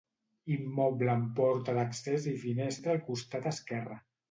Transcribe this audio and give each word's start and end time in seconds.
Immoble 0.53 1.11
amb 1.15 1.27
porta 1.41 1.77
d'accés 1.79 2.27
i 2.33 2.35
finestra 2.47 2.95
al 2.97 3.01
costat 3.13 3.49
esquerre. 3.55 4.03